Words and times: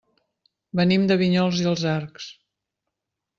Venim 0.79 1.05
de 1.11 1.17
Vinyols 1.23 1.61
i 1.65 1.67
els 1.73 1.85
Arcs. 1.93 2.31